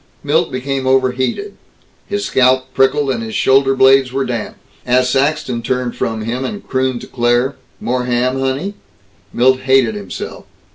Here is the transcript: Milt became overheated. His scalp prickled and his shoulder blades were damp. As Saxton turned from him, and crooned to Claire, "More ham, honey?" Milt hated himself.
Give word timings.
Milt 0.23 0.51
became 0.51 0.87
overheated. 0.87 1.57
His 2.07 2.25
scalp 2.25 2.73
prickled 2.73 3.11
and 3.11 3.21
his 3.21 3.35
shoulder 3.35 3.75
blades 3.75 4.11
were 4.11 4.25
damp. 4.25 4.57
As 4.83 5.11
Saxton 5.11 5.61
turned 5.61 5.95
from 5.95 6.23
him, 6.23 6.43
and 6.43 6.67
crooned 6.67 7.01
to 7.01 7.07
Claire, 7.07 7.55
"More 7.79 8.05
ham, 8.05 8.39
honey?" 8.39 8.73
Milt 9.31 9.59
hated 9.59 9.93
himself. 9.93 10.45